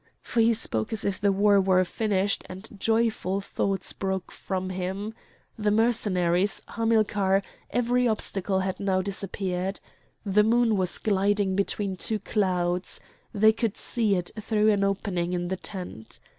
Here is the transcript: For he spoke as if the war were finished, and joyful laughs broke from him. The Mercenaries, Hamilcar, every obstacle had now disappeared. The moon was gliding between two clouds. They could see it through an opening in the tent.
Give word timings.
For 0.23 0.39
he 0.39 0.55
spoke 0.55 0.91
as 0.91 1.05
if 1.05 1.21
the 1.21 1.31
war 1.31 1.61
were 1.61 1.85
finished, 1.85 2.43
and 2.49 2.67
joyful 2.79 3.43
laughs 3.59 3.93
broke 3.93 4.31
from 4.31 4.71
him. 4.71 5.13
The 5.59 5.69
Mercenaries, 5.69 6.59
Hamilcar, 6.69 7.43
every 7.69 8.07
obstacle 8.07 8.61
had 8.61 8.79
now 8.79 9.03
disappeared. 9.03 9.79
The 10.25 10.43
moon 10.43 10.75
was 10.75 10.97
gliding 10.97 11.55
between 11.55 11.97
two 11.97 12.17
clouds. 12.17 12.99
They 13.31 13.53
could 13.53 13.77
see 13.77 14.15
it 14.15 14.31
through 14.39 14.71
an 14.71 14.83
opening 14.83 15.33
in 15.33 15.49
the 15.49 15.57
tent. 15.57 16.17